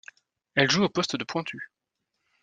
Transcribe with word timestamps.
Elle 0.55 0.71
joue 0.71 0.81
au 0.83 0.89
poste 0.89 1.15
de 1.15 1.23
pointue. 1.23 1.69